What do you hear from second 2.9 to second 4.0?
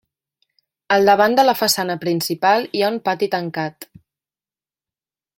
un pati tancat.